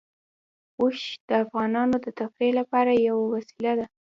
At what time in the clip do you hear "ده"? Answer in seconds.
3.79-3.85